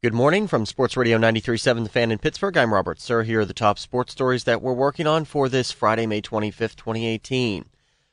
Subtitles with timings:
[0.00, 2.56] Good morning from Sports Radio 93.7 The Fan in Pittsburgh.
[2.56, 3.24] I'm Robert Sir.
[3.24, 6.76] Here are the top sports stories that we're working on for this Friday, May 25th,
[6.76, 7.64] 2018.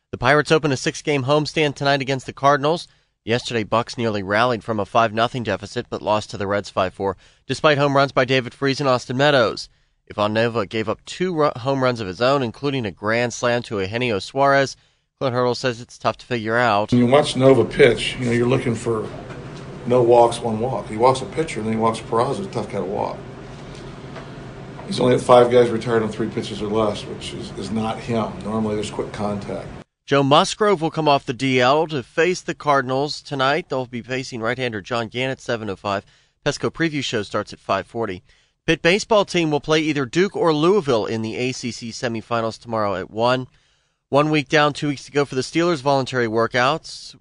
[0.09, 2.87] The Pirates open a six-game homestand tonight against the Cardinals.
[3.23, 7.13] Yesterday, Bucs nearly rallied from a 5-0 deficit, but lost to the Reds 5-4,
[7.45, 9.69] despite home runs by David Freese and Austin Meadows.
[10.09, 13.79] Ivan Nova gave up two home runs of his own, including a grand slam to
[13.79, 14.75] Eugenio Suarez.
[15.19, 16.91] Clint Hurdle says it's tough to figure out.
[16.91, 19.07] When you watch Nova pitch, you know, you're looking for
[19.87, 20.87] no walks, one walk.
[20.87, 23.17] He walks a pitcher, and then he walks Peraza, a tough guy to walk.
[24.87, 27.97] He's only had five guys retired on three pitches or less, which is, is not
[27.97, 28.31] him.
[28.43, 29.67] Normally, there's quick contact.
[30.05, 33.69] Joe Musgrove will come off the DL to face the Cardinals tonight.
[33.69, 36.03] They'll be facing right-hander John Gant at 7:05.
[36.45, 38.21] Pesco preview show starts at 5:40.
[38.67, 43.09] Pitt baseball team will play either Duke or Louisville in the ACC semifinals tomorrow at
[43.09, 43.47] 1.
[44.09, 47.15] One week down, two weeks to go for the Steelers' voluntary workouts.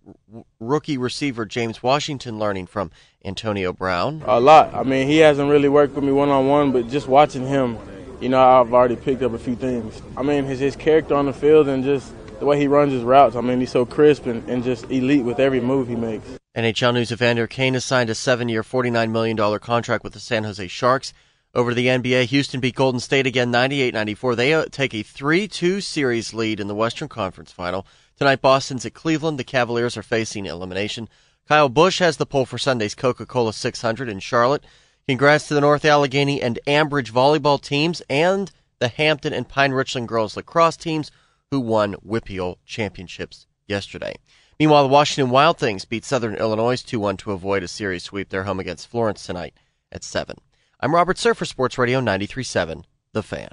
[0.61, 2.91] Rookie receiver James Washington learning from
[3.25, 4.23] Antonio Brown.
[4.27, 4.75] A lot.
[4.75, 7.79] I mean, he hasn't really worked with me one on one, but just watching him,
[8.21, 10.01] you know, I've already picked up a few things.
[10.17, 13.03] I mean, his, his character on the field and just the way he runs his
[13.03, 13.37] routes.
[13.37, 16.27] I mean, he's so crisp and, and just elite with every move he makes.
[16.57, 20.45] NHL News Evander Kane has signed a seven year, $49 million contract with the San
[20.45, 21.13] Jose Sharks.
[21.55, 24.35] Over the NBA, Houston beat Golden State again 98-94.
[24.35, 27.87] They uh, take a 3-2 series lead in the Western Conference Final.
[28.19, 29.39] Tonight, Boston's at Cleveland.
[29.39, 31.09] The Cavaliers are facing elimination.
[31.47, 34.65] Kyle Busch has the pole for Sunday's Coca-Cola 600 in Charlotte.
[35.07, 40.09] Congrats to the North Allegheny and Ambridge volleyball teams and the Hampton and Pine Richland
[40.09, 41.13] girls lacrosse teams
[41.53, 44.17] who won WPIAL championships yesterday.
[44.59, 48.31] Meanwhile, the Washington Wild Things beat Southern Illinois 2-1 to avoid a series sweep.
[48.31, 49.55] They're home against Florence tonight
[49.93, 50.37] at 7.
[50.85, 53.49] I'm Robert Surfer, Sports Radio 93.7, The Fan.